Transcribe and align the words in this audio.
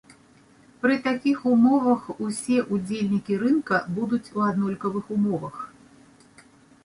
Пры 0.83 0.93
такіх 1.07 1.37
умовах 1.51 2.07
усе 2.27 2.57
ўдзельнікі 2.77 3.37
рынка 3.43 3.81
будуць 3.97 4.31
у 4.39 4.45
аднолькавых 4.49 5.05
умовах. 5.17 5.55